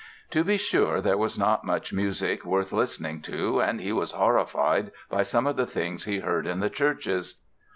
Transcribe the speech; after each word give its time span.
To 0.31 0.43
be 0.43 0.57
sure, 0.57 0.99
there 0.99 1.15
was 1.19 1.37
not 1.37 1.63
much 1.63 1.93
music 1.93 2.43
worth 2.43 2.71
listening 2.71 3.21
to 3.21 3.59
and 3.59 3.79
he 3.79 3.91
was 3.91 4.13
horrified 4.13 4.91
by 5.11 5.21
some 5.21 5.45
of 5.45 5.57
the 5.57 5.67
things 5.67 6.05
he 6.05 6.21
heard 6.21 6.47
in 6.47 6.59
the 6.59 6.71
churches. 6.71 7.35